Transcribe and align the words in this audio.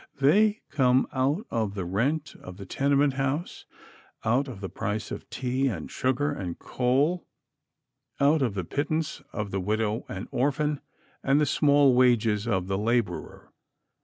They 0.19 0.61
come 0.71 1.07
out 1.13 1.45
of 1.51 1.75
the 1.75 1.85
rent 1.85 2.33
of 2.41 2.57
the 2.57 2.65
tenement 2.65 3.13
house; 3.13 3.65
out 4.25 4.47
of 4.47 4.59
the 4.59 4.67
price 4.67 5.11
of 5.11 5.29
tea 5.29 5.67
and 5.67 5.91
sugar 5.91 6.31
and 6.31 6.57
coal; 6.57 7.27
out 8.19 8.41
of 8.41 8.55
the 8.55 8.63
pittance 8.65 9.21
of 9.31 9.51
the 9.51 9.61
widow 9.61 10.07
and 10.09 10.27
orphan, 10.31 10.81
and 11.21 11.39
the 11.39 11.45
small 11.45 11.93
wages 11.93 12.47
of 12.47 12.65
the 12.65 12.79
laborer. 12.79 13.51